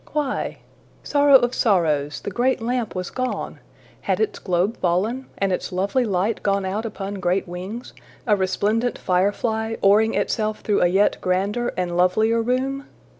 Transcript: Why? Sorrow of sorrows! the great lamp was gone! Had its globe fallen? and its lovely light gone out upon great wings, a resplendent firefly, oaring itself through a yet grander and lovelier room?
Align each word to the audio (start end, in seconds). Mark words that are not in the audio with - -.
Why? 0.13 0.57
Sorrow 1.03 1.35
of 1.37 1.53
sorrows! 1.53 2.21
the 2.21 2.31
great 2.31 2.59
lamp 2.59 2.95
was 2.95 3.11
gone! 3.11 3.59
Had 4.01 4.19
its 4.19 4.39
globe 4.39 4.77
fallen? 4.77 5.27
and 5.37 5.51
its 5.53 5.71
lovely 5.71 6.05
light 6.05 6.41
gone 6.41 6.65
out 6.65 6.87
upon 6.87 7.19
great 7.19 7.47
wings, 7.47 7.93
a 8.25 8.35
resplendent 8.35 8.97
firefly, 8.97 9.75
oaring 9.83 10.15
itself 10.15 10.61
through 10.61 10.81
a 10.81 10.87
yet 10.87 11.21
grander 11.21 11.67
and 11.77 11.95
lovelier 11.95 12.41
room? 12.41 12.87